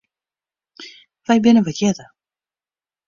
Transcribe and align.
Wy 1.25 1.37
binne 1.43 1.61
wat 1.65 1.79
earder. 1.87 2.09